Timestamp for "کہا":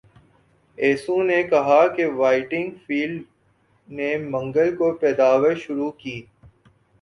1.43-1.81